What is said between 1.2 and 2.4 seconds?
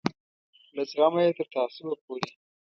یې تر تعصبه پورې.